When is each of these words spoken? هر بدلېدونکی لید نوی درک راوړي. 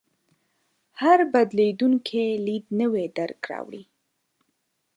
هر 1.01 1.19
بدلېدونکی 1.33 2.25
لید 2.45 2.65
نوی 2.79 3.05
درک 3.17 3.41
راوړي. 3.51 3.83